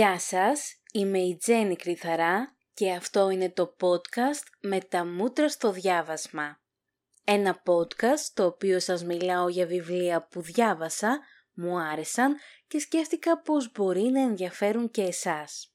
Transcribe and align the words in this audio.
Γεια 0.00 0.18
σας, 0.18 0.74
είμαι 0.92 1.18
η 1.18 1.36
Τζέννη 1.36 1.76
Κρυθαρά 1.76 2.56
και 2.74 2.92
αυτό 2.92 3.30
είναι 3.30 3.50
το 3.50 3.76
podcast 3.80 4.44
με 4.60 4.80
τα 4.80 5.06
μούτρα 5.06 5.48
στο 5.48 5.72
διάβασμα. 5.72 6.60
Ένα 7.24 7.62
podcast 7.66 8.30
το 8.34 8.44
οποίο 8.44 8.80
σας 8.80 9.04
μιλάω 9.04 9.48
για 9.48 9.66
βιβλία 9.66 10.26
που 10.26 10.42
διάβασα, 10.42 11.20
μου 11.54 11.78
άρεσαν 11.78 12.36
και 12.66 12.78
σκέφτηκα 12.78 13.40
πως 13.40 13.72
μπορεί 13.72 14.02
να 14.02 14.20
ενδιαφέρουν 14.20 14.90
και 14.90 15.02
εσάς. 15.02 15.74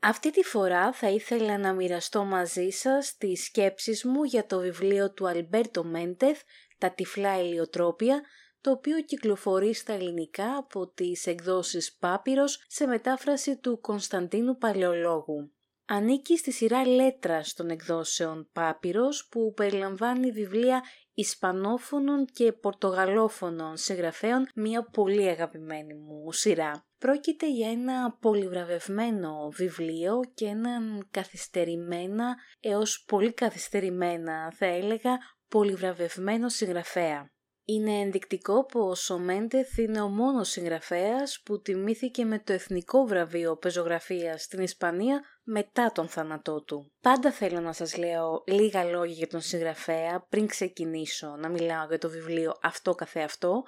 Αυτή 0.00 0.30
τη 0.30 0.42
φορά 0.42 0.92
θα 0.92 1.08
ήθελα 1.08 1.58
να 1.58 1.72
μοιραστώ 1.72 2.24
μαζί 2.24 2.68
σας 2.68 3.16
τις 3.16 3.44
σκέψεις 3.44 4.04
μου 4.04 4.22
για 4.24 4.46
το 4.46 4.58
βιβλίο 4.58 5.12
του 5.12 5.28
Αλμπέρτο 5.28 5.84
Μέντεθ 5.84 6.40
«Τα 6.78 6.90
τυφλά 6.90 7.40
ηλιοτρόπια», 7.40 8.22
το 8.62 8.70
οποίο 8.70 9.02
κυκλοφορεί 9.02 9.74
στα 9.74 9.92
ελληνικά 9.92 10.56
από 10.56 10.88
τις 10.88 11.26
εκδόσεις 11.26 11.96
Πάπυρος 11.98 12.64
σε 12.68 12.86
μετάφραση 12.86 13.56
του 13.56 13.80
Κωνσταντίνου 13.80 14.56
Παλαιολόγου. 14.56 15.52
Ανήκει 15.84 16.36
στη 16.36 16.52
σειρά 16.52 16.86
Λέτρας 16.86 17.54
των 17.54 17.70
εκδόσεων 17.70 18.48
Πάπυρος 18.52 19.28
που 19.30 19.52
περιλαμβάνει 19.56 20.30
βιβλία 20.30 20.82
Ισπανόφωνων 21.14 22.24
και 22.24 22.52
Πορτογαλόφωνων 22.52 23.76
συγγραφέων, 23.76 24.48
μια 24.54 24.82
πολύ 24.82 25.28
αγαπημένη 25.28 25.94
μου 25.94 26.32
σειρά. 26.32 26.86
Πρόκειται 26.98 27.50
για 27.50 27.70
ένα 27.70 28.16
πολυβραβευμένο 28.20 29.48
βιβλίο 29.50 30.20
και 30.34 30.46
έναν 30.46 31.08
καθυστερημένα 31.10 32.36
έως 32.60 33.04
πολύ 33.06 33.32
καθυστερημένα 33.32 34.52
θα 34.56 34.66
έλεγα 34.66 35.18
πολυβραβευμένο 35.48 36.48
συγγραφέα. 36.48 37.30
Είναι 37.64 37.92
ενδεικτικό 37.92 38.64
πως 38.64 39.10
ο 39.10 39.18
Μέντεθ 39.18 39.78
είναι 39.78 40.00
ο 40.00 40.08
μόνος 40.08 40.48
συγγραφέας 40.48 41.40
που 41.44 41.60
τιμήθηκε 41.60 42.24
με 42.24 42.38
το 42.38 42.52
Εθνικό 42.52 43.04
Βραβείο 43.04 43.56
Πεζογραφίας 43.56 44.42
στην 44.42 44.62
Ισπανία 44.62 45.20
μετά 45.42 45.92
τον 45.94 46.08
θάνατό 46.08 46.62
του. 46.62 46.92
Πάντα 47.00 47.32
θέλω 47.32 47.60
να 47.60 47.72
σας 47.72 47.96
λέω 47.96 48.44
λίγα 48.46 48.84
λόγια 48.84 49.14
για 49.14 49.26
τον 49.26 49.40
συγγραφέα 49.40 50.26
πριν 50.28 50.46
ξεκινήσω 50.46 51.36
να 51.36 51.48
μιλάω 51.48 51.86
για 51.88 51.98
το 51.98 52.08
βιβλίο 52.08 52.52
αυτό 52.62 52.94
καθεαυτό, 52.94 53.62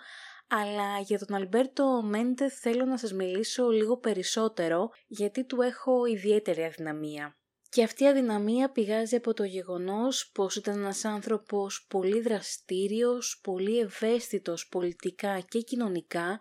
αλλά 0.48 0.98
για 0.98 1.18
τον 1.18 1.36
Αλμπέρτο 1.36 2.02
Μέντεθ 2.04 2.58
θέλω 2.60 2.84
να 2.84 2.98
σας 2.98 3.12
μιλήσω 3.12 3.68
λίγο 3.68 3.98
περισσότερο 3.98 4.90
γιατί 5.06 5.44
του 5.44 5.60
έχω 5.60 6.04
ιδιαίτερη 6.04 6.64
αδυναμία. 6.64 7.36
Και 7.74 7.82
αυτή 7.82 8.04
η 8.04 8.08
αδυναμία 8.08 8.70
πηγάζει 8.70 9.16
από 9.16 9.34
το 9.34 9.44
γεγονός 9.44 10.30
πως 10.34 10.56
ήταν 10.56 10.78
ένας 10.78 11.04
άνθρωπος 11.04 11.86
πολύ 11.88 12.20
δραστήριος, 12.20 13.40
πολύ 13.42 13.78
ευαίσθητος 13.78 14.68
πολιτικά 14.68 15.40
και 15.40 15.60
κοινωνικά, 15.60 16.40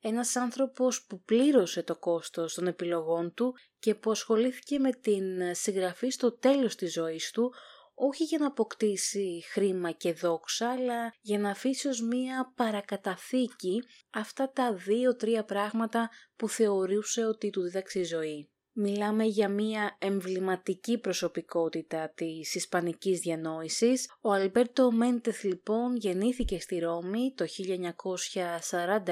ένας 0.00 0.36
άνθρωπος 0.36 1.06
που 1.06 1.22
πλήρωσε 1.22 1.82
το 1.82 1.96
κόστος 1.96 2.54
των 2.54 2.66
επιλογών 2.66 3.34
του 3.34 3.54
και 3.78 3.94
που 3.94 4.10
ασχολήθηκε 4.10 4.78
με 4.78 4.92
την 4.92 5.54
συγγραφή 5.54 6.08
στο 6.10 6.38
τέλος 6.38 6.74
της 6.74 6.92
ζωής 6.92 7.30
του, 7.30 7.52
όχι 7.94 8.24
για 8.24 8.38
να 8.38 8.46
αποκτήσει 8.46 9.42
χρήμα 9.52 9.90
και 9.90 10.12
δόξα, 10.12 10.70
αλλά 10.70 11.14
για 11.20 11.38
να 11.38 11.50
αφήσει 11.50 11.88
ως 11.88 12.00
μία 12.00 12.52
παρακαταθήκη 12.56 13.82
αυτά 14.10 14.50
τα 14.50 14.74
δύο-τρία 14.74 15.44
πράγματα 15.44 16.10
που 16.36 16.48
θεωρούσε 16.48 17.24
ότι 17.24 17.50
του 17.50 17.62
δίδαξε 17.62 17.98
η 17.98 18.04
ζωή. 18.04 18.51
Μιλάμε 18.74 19.24
για 19.24 19.48
μια 19.48 19.96
εμβληματική 19.98 20.98
προσωπικότητα 20.98 22.12
της 22.14 22.54
ισπανικής 22.54 23.20
διανόησης. 23.20 24.10
Ο 24.20 24.32
Αλμπέρτο 24.32 24.90
Μέντεθ 24.90 25.44
λοιπόν 25.44 25.96
γεννήθηκε 25.96 26.60
στη 26.60 26.78
Ρώμη 26.78 27.32
το 27.36 27.44
1941 27.44 29.08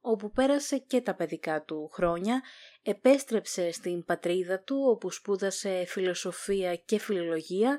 όπου 0.00 0.30
πέρασε 0.30 0.78
και 0.78 1.00
τα 1.00 1.14
παιδικά 1.14 1.64
του 1.64 1.90
χρόνια. 1.92 2.42
Επέστρεψε 2.82 3.72
στην 3.72 4.04
πατρίδα 4.04 4.60
του 4.60 4.76
όπου 4.88 5.10
σπούδασε 5.10 5.84
φιλοσοφία 5.86 6.76
και 6.76 6.98
φιλολογία 6.98 7.78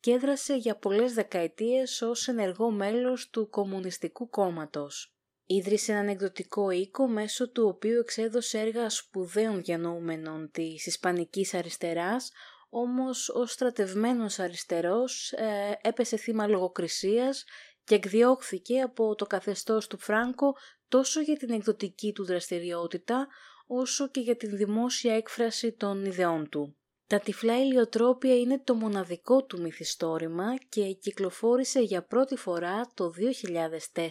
και 0.00 0.10
έδρασε 0.12 0.54
για 0.56 0.76
πολλές 0.76 1.14
δεκαετίες 1.14 2.02
ως 2.02 2.28
ενεργό 2.28 2.70
μέλος 2.70 3.30
του 3.30 3.48
Κομμουνιστικού 3.48 4.28
Κόμματος. 4.28 5.13
Ίδρυσε 5.46 5.92
έναν 5.92 6.08
εκδοτικό 6.08 6.70
οίκο 6.70 7.08
μέσω 7.08 7.50
του 7.50 7.66
οποίου 7.66 7.98
εξέδωσε 7.98 8.58
έργα 8.58 8.90
σπουδαίων 8.90 9.62
διανοούμενων 9.62 10.50
της 10.50 10.86
Ισπανικής 10.86 11.54
αριστεράς, 11.54 12.30
όμως 12.70 13.28
ως 13.28 13.52
στρατευμένος 13.52 14.38
αριστερός 14.38 15.32
ε, 15.32 15.78
έπεσε 15.82 16.16
θύμα 16.16 16.46
λογοκρισίας 16.46 17.44
και 17.84 17.94
εκδιώχθηκε 17.94 18.80
από 18.80 19.14
το 19.14 19.26
καθεστώς 19.26 19.86
του 19.86 19.98
Φράνκο 19.98 20.56
τόσο 20.88 21.20
για 21.20 21.36
την 21.36 21.50
εκδοτική 21.50 22.12
του 22.12 22.24
δραστηριότητα 22.24 23.28
όσο 23.66 24.08
και 24.08 24.20
για 24.20 24.36
την 24.36 24.56
δημόσια 24.56 25.14
έκφραση 25.14 25.72
των 25.72 26.04
ιδεών 26.04 26.48
του. 26.48 26.76
Τα 27.06 27.18
τυφλά 27.18 27.60
ηλιοτρόπια 27.60 28.38
είναι 28.38 28.58
το 28.58 28.74
μοναδικό 28.74 29.44
του 29.44 29.60
μυθιστόρημα 29.60 30.54
και 30.68 30.92
κυκλοφόρησε 30.92 31.80
για 31.80 32.02
πρώτη 32.02 32.36
φορά 32.36 32.90
το 32.94 33.12
2004 33.96 34.08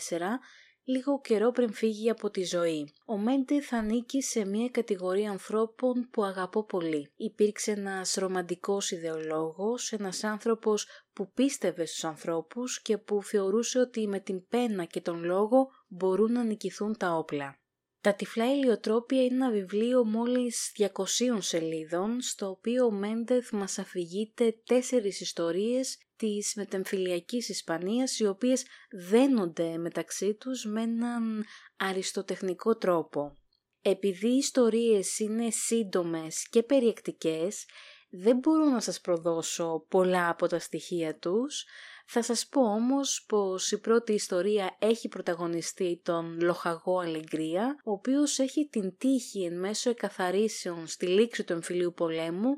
λίγο 0.83 1.21
καιρό 1.21 1.51
πριν 1.51 1.73
φύγει 1.73 2.09
από 2.09 2.29
τη 2.29 2.43
ζωή. 2.43 2.93
Ο 3.05 3.17
θα 3.61 3.77
ανήκει 3.77 4.21
σε 4.21 4.45
μια 4.45 4.69
κατηγορία 4.69 5.31
ανθρώπων 5.31 6.07
που 6.11 6.23
αγαπώ 6.23 6.63
πολύ. 6.63 7.11
Υπήρξε 7.15 7.71
ένας 7.71 8.13
ρομαντικός 8.13 8.91
ιδεολόγος, 8.91 9.91
ένας 9.91 10.23
άνθρωπος 10.23 10.87
που 11.13 11.31
πίστευε 11.33 11.85
στους 11.85 12.03
ανθρώπους 12.03 12.81
και 12.81 12.97
που 12.97 13.23
θεωρούσε 13.23 13.79
ότι 13.79 14.07
με 14.07 14.19
την 14.19 14.47
πένα 14.47 14.85
και 14.85 15.01
τον 15.01 15.23
λόγο 15.23 15.69
μπορούν 15.87 16.31
να 16.31 16.43
νικηθούν 16.43 16.97
τα 16.97 17.11
όπλα. 17.11 17.57
Τα 18.01 18.13
τυφλά 18.13 18.53
ηλιοτρόπια 18.53 19.23
είναι 19.23 19.33
ένα 19.33 19.51
βιβλίο 19.51 20.05
μόλις 20.05 20.71
200 20.77 21.37
σελίδων, 21.39 22.21
στο 22.21 22.49
οποίο 22.49 22.85
ο 22.85 22.91
Μέντεθ 22.91 23.51
μας 23.51 23.79
αφηγείται 23.79 24.61
τέσσερις 24.65 25.21
ιστορίες 25.21 25.97
της 26.15 26.53
μετεμφυλιακής 26.55 27.49
Ισπανίας, 27.49 28.19
οι 28.19 28.25
οποίες 28.25 28.65
δένονται 29.09 29.77
μεταξύ 29.77 30.33
τους 30.33 30.65
με 30.65 30.81
έναν 30.81 31.45
αριστοτεχνικό 31.77 32.77
τρόπο. 32.77 33.37
Επειδή 33.81 34.27
οι 34.27 34.37
ιστορίες 34.37 35.19
είναι 35.19 35.49
σύντομες 35.49 36.49
και 36.49 36.63
περιεκτικές, 36.63 37.65
δεν 38.09 38.37
μπορώ 38.37 38.65
να 38.65 38.79
σας 38.79 39.01
προδώσω 39.01 39.85
πολλά 39.89 40.29
από 40.29 40.47
τα 40.47 40.59
στοιχεία 40.59 41.17
τους, 41.17 41.65
θα 42.05 42.21
σας 42.21 42.47
πω 42.47 42.61
όμως 42.61 43.25
πως 43.27 43.71
η 43.71 43.79
πρώτη 43.79 44.13
ιστορία 44.13 44.75
έχει 44.79 45.07
πρωταγωνιστεί 45.07 46.01
τον 46.03 46.41
λοχαγό 46.41 46.99
Αλεγκρία, 46.99 47.79
ο 47.83 47.91
οποίος 47.91 48.39
έχει 48.39 48.67
την 48.71 48.97
τύχη 48.97 49.43
εν 49.43 49.59
μέσω 49.59 49.89
εκαθαρίσεων 49.89 50.87
στη 50.87 51.07
λήξη 51.07 51.43
του 51.43 51.53
εμφυλίου 51.53 51.93
πολέμου 51.93 52.55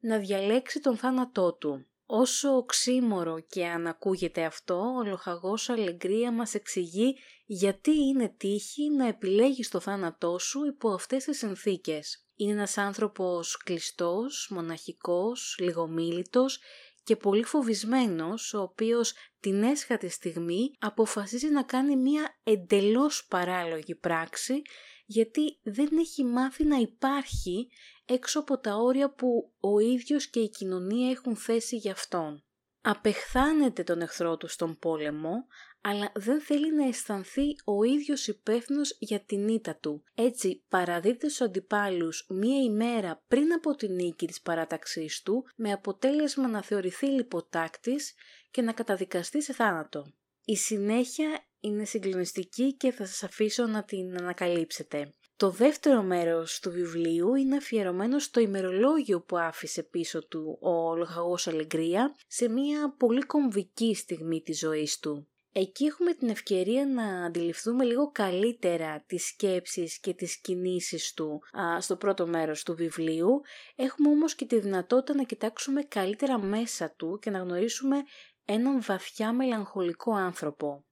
να 0.00 0.18
διαλέξει 0.18 0.80
τον 0.80 0.96
θάνατό 0.96 1.54
του. 1.54 1.86
Όσο 2.10 2.56
οξύμορο 2.56 3.40
και 3.40 3.66
αν 3.66 3.86
ακούγεται 3.86 4.44
αυτό, 4.44 4.94
ο 4.98 5.04
λοχαγός 5.04 5.68
Αλεγκρία 5.68 6.32
μας 6.32 6.54
εξηγεί 6.54 7.16
γιατί 7.46 7.90
είναι 7.90 8.34
τύχη 8.36 8.90
να 8.90 9.06
επιλέγεις 9.06 9.68
το 9.68 9.80
θάνατό 9.80 10.38
σου 10.38 10.64
υπό 10.66 10.90
αυτές 10.90 11.24
τις 11.24 11.38
συνθήκες. 11.38 12.26
Είναι 12.36 12.52
ένας 12.52 12.78
άνθρωπος 12.78 13.56
κλειστός, 13.56 14.48
μοναχικός, 14.50 15.56
λιγομίλητος 15.60 16.60
και 17.02 17.16
πολύ 17.16 17.44
φοβισμένος, 17.44 18.54
ο 18.54 18.60
οποίος 18.62 19.12
την 19.40 19.62
έσχατη 19.62 20.08
στιγμή 20.08 20.70
αποφασίζει 20.78 21.48
να 21.48 21.62
κάνει 21.62 21.96
μία 21.96 22.38
εντελώς 22.42 23.26
παράλογη 23.28 23.94
πράξη, 23.94 24.62
γιατί 25.06 25.58
δεν 25.62 25.88
έχει 25.98 26.24
μάθει 26.24 26.64
να 26.64 26.76
υπάρχει 26.76 27.68
έξω 28.08 28.40
από 28.40 28.58
τα 28.58 28.74
όρια 28.74 29.10
που 29.10 29.52
ο 29.60 29.78
ίδιος 29.78 30.26
και 30.26 30.40
η 30.40 30.48
κοινωνία 30.48 31.10
έχουν 31.10 31.36
θέσει 31.36 31.76
για 31.76 31.92
αυτόν. 31.92 32.42
Απεχθάνεται 32.80 33.82
τον 33.82 34.00
εχθρό 34.00 34.36
του 34.36 34.48
στον 34.48 34.78
πόλεμο, 34.78 35.46
αλλά 35.80 36.12
δεν 36.14 36.40
θέλει 36.40 36.74
να 36.74 36.86
αισθανθεί 36.86 37.46
ο 37.64 37.82
ίδιος 37.82 38.26
υπεύθυνος 38.26 38.96
για 38.98 39.20
την 39.20 39.48
ήττα 39.48 39.76
του. 39.76 40.04
Έτσι 40.14 40.64
παραδίδεται 40.68 41.28
στους 41.28 41.40
αντιπάλους 41.40 42.26
μία 42.28 42.62
ημέρα 42.62 43.24
πριν 43.28 43.52
από 43.52 43.74
την 43.74 43.94
νίκη 43.94 44.26
της 44.26 44.40
παράταξής 44.40 45.22
του, 45.22 45.44
με 45.56 45.72
αποτέλεσμα 45.72 46.48
να 46.48 46.62
θεωρηθεί 46.62 47.06
λιποτάκτης 47.06 48.14
και 48.50 48.62
να 48.62 48.72
καταδικαστεί 48.72 49.42
σε 49.42 49.52
θάνατο. 49.52 50.12
Η 50.44 50.56
συνέχεια 50.56 51.46
είναι 51.60 51.84
συγκλονιστική 51.84 52.74
και 52.74 52.92
θα 52.92 53.06
σας 53.06 53.22
αφήσω 53.22 53.66
να 53.66 53.84
την 53.84 54.16
ανακαλύψετε. 54.16 55.14
Το 55.38 55.50
δεύτερο 55.50 56.02
μέρος 56.02 56.60
του 56.60 56.70
βιβλίου 56.70 57.34
είναι 57.34 57.56
αφιερωμένο 57.56 58.18
στο 58.18 58.40
ημερολόγιο 58.40 59.20
που 59.20 59.38
άφησε 59.38 59.82
πίσω 59.82 60.26
του 60.26 60.58
ο 60.60 60.96
λοχαγός 60.96 61.46
Αλεγκρία 61.46 62.14
σε 62.26 62.48
μια 62.48 62.94
πολύ 62.98 63.20
κομβική 63.20 63.94
στιγμή 63.94 64.42
της 64.42 64.58
ζωής 64.58 64.98
του. 64.98 65.28
Εκεί 65.52 65.84
έχουμε 65.84 66.14
την 66.14 66.28
ευκαιρία 66.28 66.86
να 66.86 67.24
αντιληφθούμε 67.24 67.84
λίγο 67.84 68.10
καλύτερα 68.10 69.04
τις 69.06 69.26
σκέψεις 69.26 69.98
και 70.00 70.14
τις 70.14 70.40
κινήσεις 70.40 71.12
του 71.14 71.42
στο 71.80 71.96
πρώτο 71.96 72.26
μέρος 72.26 72.62
του 72.62 72.74
βιβλίου. 72.74 73.40
Έχουμε 73.76 74.08
όμως 74.08 74.34
και 74.34 74.44
τη 74.44 74.58
δυνατότητα 74.58 75.14
να 75.14 75.22
κοιτάξουμε 75.22 75.82
καλύτερα 75.82 76.38
μέσα 76.38 76.90
του 76.96 77.18
και 77.22 77.30
να 77.30 77.38
γνωρίσουμε 77.38 77.96
έναν 78.44 78.82
βαθιά 78.82 79.32
μελαγχολικό 79.32 80.12
άνθρωπο. 80.12 80.82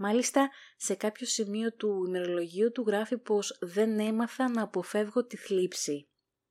Μάλιστα, 0.00 0.50
σε 0.76 0.94
κάποιο 0.94 1.26
σημείο 1.26 1.72
του 1.72 2.04
ημερολογίου 2.06 2.72
του 2.72 2.84
γράφει 2.86 3.18
πως 3.18 3.58
δεν 3.60 3.98
έμαθα 3.98 4.50
να 4.50 4.62
αποφεύγω 4.62 5.24
τη 5.24 5.36
θλίψη. 5.36 6.08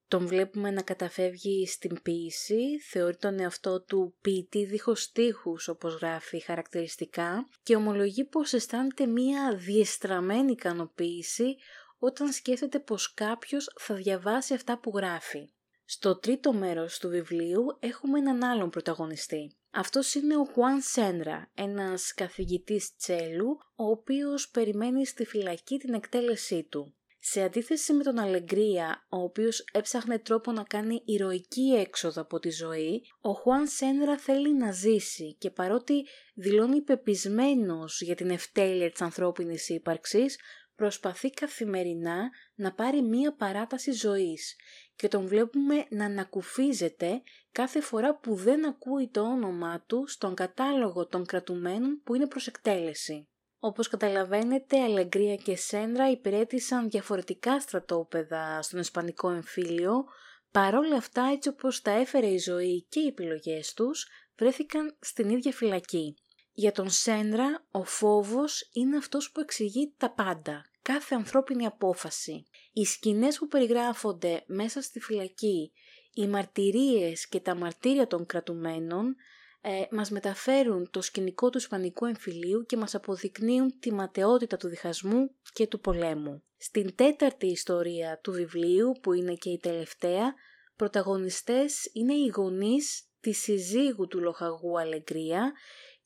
Τον 0.07 0.27
βλέπουμε 0.27 0.71
να 0.71 0.81
καταφεύγει 0.81 1.67
στην 1.67 2.01
ποίηση, 2.01 2.79
θεωρεί 2.89 3.17
τον 3.17 3.39
εαυτό 3.39 3.81
του 3.81 4.15
ποιητή 4.21 4.65
δίχως 4.65 5.01
στίχους 5.01 5.67
όπως 5.67 5.95
γράφει 5.95 6.39
χαρακτηριστικά 6.39 7.47
και 7.63 7.75
ομολογεί 7.75 8.25
πως 8.25 8.53
αισθάνεται 8.53 9.05
μία 9.05 9.55
διεστραμμένη 9.55 10.51
ικανοποίηση 10.51 11.55
όταν 11.97 12.31
σκέφτεται 12.31 12.79
πως 12.79 13.13
κάποιος 13.13 13.73
θα 13.79 13.95
διαβάσει 13.95 14.53
αυτά 14.53 14.79
που 14.79 14.91
γράφει. 14.95 15.50
Στο 15.85 16.17
τρίτο 16.19 16.53
μέρος 16.53 17.00
του 17.00 17.09
βιβλίου 17.09 17.77
έχουμε 17.79 18.19
έναν 18.19 18.43
άλλον 18.43 18.69
πρωταγωνιστή. 18.69 19.56
Αυτός 19.71 20.13
είναι 20.13 20.37
ο 20.37 20.43
Χουάν 20.43 20.81
Σένρα, 20.81 21.51
ένας 21.53 22.13
καθηγητής 22.13 22.95
τσέλου, 22.95 23.57
ο 23.75 23.83
οποίος 23.89 24.49
περιμένει 24.49 25.05
στη 25.05 25.25
φυλακή 25.25 25.77
την 25.77 25.93
εκτέλεσή 25.93 26.63
του. 26.63 26.91
Σε 27.19 27.41
αντίθεση 27.41 27.93
με 27.93 28.03
τον 28.03 28.19
Αλεγκρία, 28.19 29.05
ο 29.09 29.17
οποίος 29.17 29.65
έψαχνε 29.71 30.19
τρόπο 30.19 30.51
να 30.51 30.63
κάνει 30.63 31.01
ηρωική 31.05 31.75
έξοδο 31.77 32.21
από 32.21 32.39
τη 32.39 32.49
ζωή, 32.49 33.01
ο 33.21 33.31
Χουάν 33.31 33.67
Σένρα 33.67 34.17
θέλει 34.17 34.53
να 34.53 34.71
ζήσει 34.71 35.35
και 35.35 35.49
παρότι 35.49 36.05
δηλώνει 36.33 36.81
πεπισμένος 36.81 38.01
για 38.01 38.15
την 38.15 38.29
ευτέλεια 38.29 38.91
της 38.91 39.01
ανθρώπινης 39.01 39.69
ύπαρξης, 39.69 40.39
προσπαθεί 40.75 41.29
καθημερινά 41.29 42.29
να 42.55 42.73
πάρει 42.73 43.01
μία 43.01 43.35
παράταση 43.35 43.91
ζωής 43.91 44.55
και 44.97 45.07
τον 45.07 45.27
βλέπουμε 45.27 45.85
να 45.89 46.05
ανακουφίζεται 46.05 47.21
κάθε 47.51 47.81
φορά 47.81 48.15
που 48.15 48.35
δεν 48.35 48.65
ακούει 48.65 49.09
το 49.09 49.21
όνομά 49.21 49.83
του 49.88 50.07
στον 50.07 50.35
κατάλογο 50.35 51.07
των 51.07 51.25
κρατουμένων 51.25 52.01
που 52.03 52.15
είναι 52.15 52.27
προς 52.27 52.47
εκτέλεση. 52.47 53.27
Όπως 53.59 53.88
καταλαβαίνετε, 53.88 54.83
Αλεγκρία 54.83 55.35
και 55.35 55.55
Σέντρα 55.55 56.11
υπηρέτησαν 56.11 56.89
διαφορετικά 56.89 57.59
στρατόπεδα 57.59 58.61
στον 58.61 58.79
Ισπανικό 58.79 59.29
εμφύλιο, 59.29 60.05
παρόλα 60.51 60.95
αυτά 60.95 61.29
έτσι 61.33 61.50
όπως 61.50 61.81
τα 61.81 61.91
έφερε 61.91 62.27
η 62.27 62.38
ζωή 62.38 62.85
και 62.89 63.00
οι 63.00 63.07
επιλογές 63.07 63.73
τους, 63.73 64.07
βρέθηκαν 64.38 64.97
στην 65.00 65.29
ίδια 65.29 65.51
φυλακή. 65.51 66.15
Για 66.53 66.71
τον 66.71 66.89
Σέντρα, 66.89 67.65
ο 67.71 67.83
φόβος 67.83 68.69
είναι 68.73 68.97
αυτός 68.97 69.31
που 69.31 69.39
εξηγεί 69.39 69.93
τα 69.97 70.11
πάντα, 70.11 70.65
κάθε 70.88 71.16
ανθρώπινη 71.16 71.66
απόφαση. 71.66 72.45
Οι 72.74 72.86
σκηνές 72.86 73.38
που 73.38 73.48
περιγράφονται 73.48 74.44
μέσα 74.48 74.81
στη 74.81 75.00
φυλακή, 75.00 75.72
οι 76.13 76.28
μαρτυρίες 76.28 77.28
και 77.28 77.39
τα 77.39 77.56
μαρτύρια 77.56 78.07
των 78.07 78.25
κρατουμένων 78.25 79.16
ε, 79.62 79.84
μας 79.92 80.10
μεταφέρουν 80.10 80.89
το 80.92 81.01
σκηνικό 81.01 81.50
του 81.50 81.57
Ισπανικού 81.57 82.06
εμφυλίου 82.06 82.66
και 82.66 82.78
μας 82.78 82.95
αποδεικνύουν 82.95 83.80
τη 83.80 83.94
ματαιότητα 83.94 84.57
του 84.57 84.68
διχασμού 84.68 85.36
και 85.54 85.68
του 85.68 85.80
πολέμου. 85.80 86.44
Στην 86.57 86.95
τέταρτη 86.95 87.48
ιστορία 87.48 88.19
του 88.24 88.31
βιβλίου, 88.31 88.92
που 89.01 89.13
είναι 89.13 89.34
και 89.34 89.50
η 89.50 89.57
τελευταία, 89.57 90.34
πρωταγωνιστές 90.75 91.89
είναι 91.94 92.13
οι 92.13 92.31
γονείς 92.36 93.10
της 93.19 93.42
συζύγου 93.42 94.07
του 94.07 94.19
λοχαγού 94.19 94.80
Αλεγκρία 94.80 95.54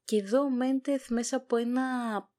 και 0.03 0.17
εδώ 0.17 0.41
ο 0.41 0.49
Μέντεθ 0.49 1.09
μέσα 1.09 1.35
από 1.35 1.55
ένα 1.55 1.83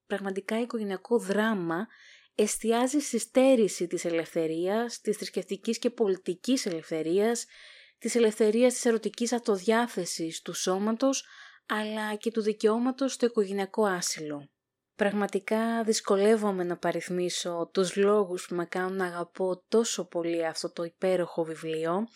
πραγματικά 0.06 0.60
οικογενειακό 0.60 1.18
δράμα 1.18 1.86
εστιάζει 2.34 2.98
στη 2.98 3.18
στέρηση 3.18 3.86
της 3.86 4.04
ελευθερίας, 4.04 5.00
της 5.00 5.16
θρησκευτικής 5.16 5.78
και 5.78 5.90
πολιτικής 5.90 6.66
ελευθερίας, 6.66 7.46
της 7.98 8.14
ελευθερίας 8.14 8.72
της 8.72 8.84
ερωτικής 8.84 9.32
αυτοδιάθεσης 9.32 10.42
του 10.42 10.52
σώματος, 10.54 11.24
αλλά 11.66 12.14
και 12.14 12.30
του 12.30 12.42
δικαιώματος 12.42 13.12
στο 13.12 13.26
οικογενειακό 13.26 13.84
άσυλο. 13.84 14.50
Πραγματικά 14.94 15.82
δυσκολεύομαι 15.84 16.64
να 16.64 16.76
παριθμίσω 16.76 17.70
τους 17.72 17.96
λόγους 17.96 18.46
που 18.46 18.54
με 18.54 18.64
κάνουν 18.64 18.96
να 18.96 19.06
αγαπώ 19.06 19.64
τόσο 19.68 20.08
πολύ 20.08 20.46
αυτό 20.46 20.72
το 20.72 20.84
υπέροχο 20.84 21.44
βιβλίο. 21.44 22.06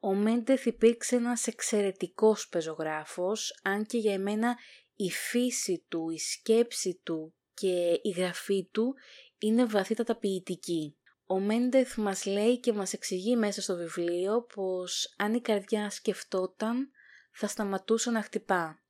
Ο 0.00 0.14
Μέντεθ 0.14 0.66
υπήρξε 0.66 1.16
ένας 1.16 1.46
εξαιρετικός 1.46 2.48
πεζογράφος, 2.48 3.60
αν 3.62 3.86
και 3.86 3.98
για 3.98 4.12
εμένα 4.12 4.56
η 4.96 5.10
φύση 5.10 5.84
του, 5.88 6.10
η 6.10 6.18
σκέψη 6.18 7.00
του 7.02 7.34
και 7.60 8.00
η 8.02 8.10
γραφή 8.16 8.68
του 8.72 8.94
είναι 9.38 9.64
βαθύτατα 9.64 10.16
ποιητική. 10.16 10.96
Ο 11.26 11.40
Μέντεθ 11.40 11.96
μας 11.96 12.26
λέει 12.26 12.60
και 12.60 12.72
μας 12.72 12.92
εξηγεί 12.92 13.36
μέσα 13.36 13.62
στο 13.62 13.76
βιβλίο 13.76 14.42
πως 14.42 15.14
αν 15.18 15.34
η 15.34 15.40
καρδιά 15.40 15.90
σκεφτόταν 15.90 16.90
θα 17.32 17.46
σταματούσε 17.46 18.10
να 18.10 18.22
χτυπά. 18.22 18.82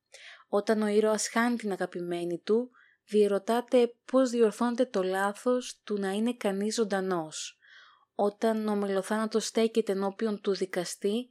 Όταν 0.47 0.81
ο 0.81 0.87
ήρωας 0.87 1.29
χάνει 1.29 1.55
την 1.55 1.71
αγαπημένη 1.71 2.39
του, 2.39 2.71
διερωτάται 3.05 3.95
πώς 4.05 4.29
διορθώνεται 4.29 4.85
το 4.85 5.03
λάθος 5.03 5.81
του 5.83 5.99
να 5.99 6.11
είναι 6.11 6.33
κανείς 6.33 6.75
ζωντανός. 6.75 7.59
Όταν 8.15 8.67
ο 8.67 8.75
μελοθάνατος 8.75 9.45
στέκεται 9.45 9.91
ενώπιον 9.91 10.41
του 10.41 10.55
δικαστή, 10.55 11.29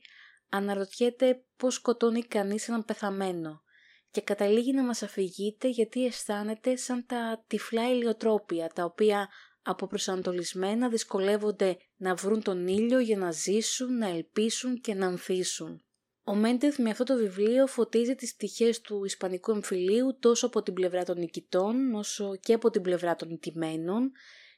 αναρωτιέται 0.48 1.44
πώς 1.56 1.74
σκοτώνει 1.74 2.22
κανείς 2.22 2.68
έναν 2.68 2.84
πεθαμένο 2.84 3.62
και 4.10 4.20
καταλήγει 4.20 4.72
να 4.72 4.82
μας 4.82 5.02
αφηγείται 5.02 5.68
γιατί 5.68 6.04
αισθάνεται 6.04 6.76
σαν 6.76 7.06
τα 7.06 7.44
τυφλά 7.46 7.90
ηλιοτρόπια 7.90 8.70
τα 8.74 8.84
οποία 8.84 9.28
από 9.62 9.86
προσανατολισμένα 9.86 10.88
δυσκολεύονται 10.88 11.76
να 11.96 12.14
βρουν 12.14 12.42
τον 12.42 12.66
ήλιο 12.66 12.98
για 12.98 13.16
να 13.16 13.30
ζήσουν, 13.30 13.96
να 13.96 14.08
ελπίσουν 14.08 14.80
και 14.80 14.94
να 14.94 15.06
ανθίσουν. 15.06 15.84
Ο 16.24 16.34
Μέντεθ 16.34 16.78
με 16.78 16.90
αυτό 16.90 17.04
το 17.04 17.16
βιβλίο 17.16 17.66
φωτίζει 17.66 18.14
τις 18.14 18.34
πτυχές 18.34 18.80
του 18.80 19.04
Ισπανικού 19.04 19.50
εμφυλίου 19.50 20.18
τόσο 20.18 20.46
από 20.46 20.62
την 20.62 20.74
πλευρά 20.74 21.04
των 21.04 21.18
νικητών 21.18 21.94
όσο 21.94 22.36
και 22.36 22.52
από 22.52 22.70
την 22.70 22.82
πλευρά 22.82 23.14
των 23.14 23.28
νικημένων 23.28 24.12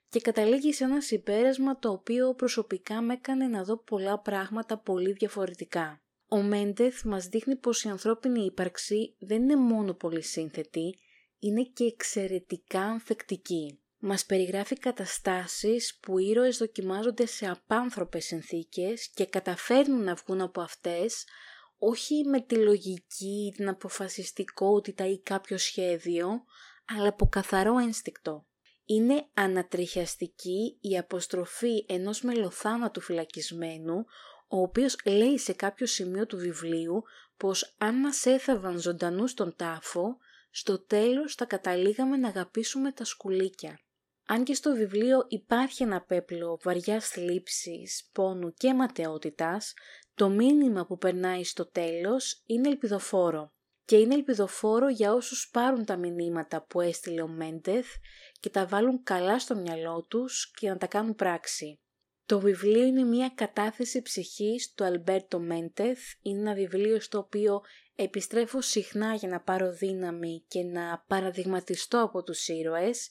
και 0.09 0.21
καταλήγει 0.21 0.73
σε 0.73 0.85
ένα 0.85 1.01
συμπέρασμα 1.01 1.79
το 1.79 1.91
οποίο 1.91 2.35
προσωπικά 2.35 3.01
με 3.01 3.13
έκανε 3.13 3.47
να 3.47 3.65
δω 3.65 3.77
πολλά 3.79 4.19
πράγματα 4.19 4.79
πολύ 4.79 5.13
διαφορετικά. 5.13 6.02
Ο 6.33 6.43
Μέντεθ 6.43 7.05
μας 7.05 7.27
δείχνει 7.27 7.57
πως 7.57 7.83
η 7.83 7.89
ανθρώπινη 7.89 8.45
ύπαρξη 8.45 9.17
δεν 9.19 9.43
είναι 9.43 9.57
μόνο 9.57 9.95
πολύ 9.95 10.23
σύνθετη, 10.23 10.99
είναι 11.39 11.63
και 11.63 11.85
εξαιρετικά 11.85 12.81
ανθεκτική. 12.81 13.81
Μας 13.99 14.27
περιγράφει 14.27 14.79
καταστάσεις 14.79 15.99
που 16.03 16.19
οι 16.19 16.27
ήρωες 16.29 16.57
δοκιμάζονται 16.57 17.27
σε 17.27 17.47
απάνθρωπες 17.47 18.25
συνθήκες 18.25 19.11
και 19.15 19.27
καταφέρνουν 19.27 20.05
να 20.05 20.15
βγουν 20.15 20.41
από 20.41 20.61
αυτές 20.61 21.25
όχι 21.79 22.25
με 22.25 22.41
τη 22.41 22.55
λογική, 22.55 23.53
την 23.57 23.69
αποφασιστικότητα 23.69 25.07
ή 25.07 25.21
κάποιο 25.21 25.59
σχέδιο, 25.59 26.29
αλλά 26.97 27.09
από 27.09 27.29
καθαρό 27.29 27.79
ένστικτο. 27.79 28.47
Είναι 28.85 29.27
ανατριχιαστική 29.35 30.79
η 30.81 30.99
αποστροφή 30.99 31.85
ενός 31.89 32.23
μελοθάνατου 32.23 33.01
φυλακισμένου, 33.01 34.05
ο 34.53 34.61
οποίος 34.61 34.97
λέει 35.05 35.39
σε 35.39 35.53
κάποιο 35.53 35.87
σημείο 35.87 36.27
του 36.27 36.37
βιβλίου 36.37 37.03
πως 37.37 37.75
αν 37.79 37.95
μας 37.95 38.27
έθαβαν 38.27 38.79
ζωντανού 38.79 39.27
στον 39.27 39.57
τάφο, 39.57 40.17
στο 40.51 40.85
τέλος 40.85 41.35
θα 41.35 41.45
καταλήγαμε 41.45 42.17
να 42.17 42.29
αγαπήσουμε 42.29 42.93
τα 42.93 43.05
σκουλίκια. 43.05 43.81
Αν 44.27 44.45
και 44.45 44.55
στο 44.55 44.75
βιβλίο 44.75 45.25
υπάρχει 45.29 45.83
ένα 45.83 46.03
πέπλο 46.03 46.61
βαριάς 46.63 47.09
θλίψης, 47.09 48.09
πόνου 48.13 48.53
και 48.53 48.75
ματαιότητας, 48.75 49.75
το 50.15 50.29
μήνυμα 50.29 50.87
που 50.87 50.99
περνάει 50.99 51.45
στο 51.45 51.71
τέλος 51.71 52.43
είναι 52.47 52.69
ελπιδοφόρο. 52.69 53.53
Και 53.85 53.97
είναι 53.97 54.15
ελπιδοφόρο 54.15 54.89
για 54.89 55.13
όσους 55.13 55.51
πάρουν 55.53 55.85
τα 55.85 55.97
μηνύματα 55.97 56.67
που 56.67 56.81
έστειλε 56.81 57.23
ο 57.23 57.29
Μέντεθ 57.29 57.87
και 58.41 58.51
τα 58.51 58.67
βάλουν 58.67 59.03
καλά 59.03 59.39
στο 59.39 59.55
μυαλό 59.55 60.07
τους 60.09 60.51
και 60.51 60.69
να 60.69 60.77
τα 60.77 60.87
κάνουν 60.87 61.15
πράξη. 61.15 61.81
Το 62.27 62.41
βιβλίο 62.41 62.85
είναι 62.85 63.03
μια 63.05 63.33
κατάθεση 63.35 64.03
ψυχής 64.03 64.73
του 64.75 64.85
Αλμπέρτο 64.85 65.41
Μέντεθ. 65.41 66.01
Είναι 66.23 66.41
ένα 66.41 66.55
βιβλίο 66.55 67.01
στο 67.01 67.19
οποίο 67.19 67.61
επιστρέφω 67.95 68.61
συχνά 68.61 69.15
για 69.15 69.29
να 69.29 69.41
πάρω 69.41 69.73
δύναμη 69.73 70.45
και 70.49 70.63
να 70.63 71.05
παραδειγματιστώ 71.07 72.03
από 72.03 72.23
τους 72.23 72.49
ήρωες 72.49 73.11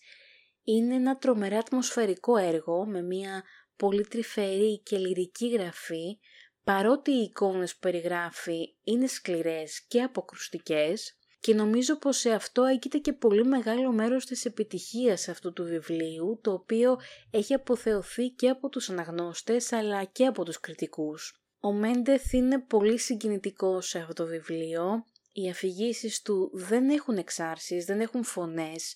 είναι 0.63 0.95
ένα 0.95 1.17
τρομερά 1.17 1.57
ατμοσφαιρικό 1.57 2.37
έργο 2.37 2.85
με 2.85 3.01
μια 3.01 3.43
πολύ 3.75 4.07
τρυφερή 4.07 4.79
και 4.79 4.97
λυρική 4.97 5.49
γραφή, 5.49 6.19
παρότι 6.63 7.11
οι 7.11 7.21
εικόνες 7.21 7.73
που 7.73 7.79
περιγράφει 7.79 8.75
είναι 8.83 9.07
σκληρές 9.07 9.85
και 9.87 10.01
αποκρουστικές 10.01 11.17
και 11.41 11.53
νομίζω 11.53 11.97
πως 11.97 12.17
σε 12.17 12.31
αυτό 12.31 12.63
έγκυται 12.63 12.97
και 12.97 13.13
πολύ 13.13 13.43
μεγάλο 13.43 13.91
μέρος 13.91 14.25
της 14.25 14.45
επιτυχίας 14.45 15.27
αυτού 15.27 15.53
του 15.53 15.63
βιβλίου, 15.63 16.39
το 16.41 16.51
οποίο 16.51 16.99
έχει 17.31 17.53
αποθεωθεί 17.53 18.29
και 18.29 18.49
από 18.49 18.69
τους 18.69 18.89
αναγνώστες 18.89 19.71
αλλά 19.71 20.03
και 20.03 20.25
από 20.25 20.45
τους 20.45 20.59
κριτικούς. 20.59 21.35
Ο 21.59 21.71
Μέντεθ 21.71 22.33
είναι 22.33 22.59
πολύ 22.59 22.97
συγκινητικός 22.99 23.87
σε 23.87 23.99
αυτό 23.99 24.13
το 24.13 24.25
βιβλίο, 24.25 25.05
οι 25.33 25.49
αφηγήσεις 25.49 26.21
του 26.21 26.51
δεν 26.53 26.89
έχουν 26.89 27.17
εξάρσεις, 27.17 27.85
δεν 27.85 27.99
έχουν 27.99 28.23
φωνές, 28.23 28.95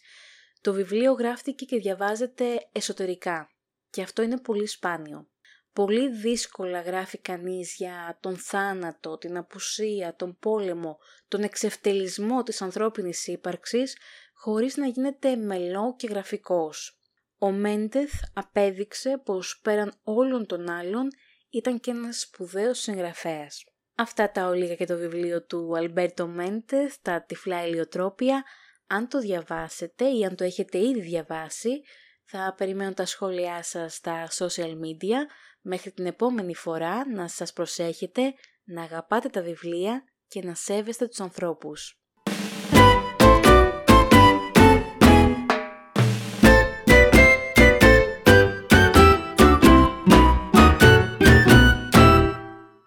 το 0.61 0.73
βιβλίο 0.73 1.11
γράφτηκε 1.11 1.65
και 1.65 1.77
διαβάζεται 1.77 2.67
εσωτερικά 2.71 3.49
και 3.89 4.01
αυτό 4.01 4.21
είναι 4.21 4.39
πολύ 4.39 4.67
σπάνιο. 4.67 5.27
Πολύ 5.75 6.09
δύσκολα 6.09 6.81
γράφει 6.81 7.17
κανείς 7.17 7.75
για 7.75 8.17
τον 8.21 8.37
θάνατο, 8.37 9.17
την 9.17 9.37
απουσία, 9.37 10.15
τον 10.15 10.37
πόλεμο, 10.39 10.97
τον 11.27 11.43
εξευτελισμό 11.43 12.43
της 12.43 12.61
ανθρώπινης 12.61 13.27
ύπαρξης 13.27 13.97
χωρίς 14.33 14.77
να 14.77 14.87
γίνεται 14.87 15.35
μελό 15.35 15.95
και 15.97 16.07
γραφικός. 16.07 16.99
Ο 17.37 17.51
Μέντεθ 17.51 18.13
απέδειξε 18.33 19.21
πως 19.25 19.59
πέραν 19.63 19.93
όλων 20.03 20.45
των 20.45 20.69
άλλων 20.69 21.07
ήταν 21.49 21.79
και 21.79 21.91
ένας 21.91 22.19
σπουδαίος 22.19 22.79
συγγραφέας. 22.79 23.63
Αυτά 23.95 24.31
τα 24.31 24.47
όλιγα 24.47 24.75
και 24.75 24.85
το 24.85 24.97
βιβλίο 24.97 25.45
του 25.45 25.77
Αλμπέρτο 25.77 26.27
Μέντεθ, 26.27 26.95
τα 27.01 27.23
τυφλά 27.23 27.67
ηλιοτρόπια. 27.67 28.43
Αν 28.87 29.07
το 29.07 29.19
διαβάσετε 29.19 30.05
ή 30.05 30.25
αν 30.25 30.35
το 30.35 30.43
έχετε 30.43 30.77
ήδη 30.77 31.01
διαβάσει, 31.01 31.81
θα 32.25 32.53
περιμένω 32.57 32.93
τα 32.93 33.05
σχόλιά 33.05 33.63
σας 33.63 33.95
στα 33.95 34.27
social 34.31 34.71
media. 34.71 35.17
Μέχρι 35.61 35.91
την 35.91 36.05
επόμενη 36.05 36.55
φορά 36.55 37.09
να 37.09 37.27
σας 37.27 37.53
προσέχετε, 37.53 38.33
να 38.63 38.81
αγαπάτε 38.81 39.29
τα 39.29 39.41
βιβλία 39.41 40.03
και 40.27 40.43
να 40.43 40.55
σέβεστε 40.55 41.07
τους 41.07 41.19
ανθρώπους. 41.19 41.99